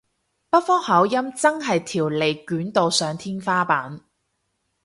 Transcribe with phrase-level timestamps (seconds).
[0.49, 4.01] 北方口音真係條脷捲到上天花板